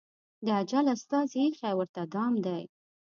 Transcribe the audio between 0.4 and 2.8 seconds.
د اجل استازي ایښی ورته دام دی